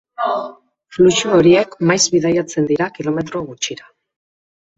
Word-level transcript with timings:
Fluxu 0.95 1.33
horiek 1.39 1.75
maiz 1.91 1.99
bidaiatzen 2.15 2.67
dira 2.73 2.89
kilometro 2.97 3.45
gutxira. 3.53 3.89